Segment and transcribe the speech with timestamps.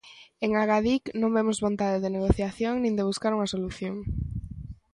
[0.45, 3.95] En Agadic non vemos vontade de negociación nin de buscar unha solución.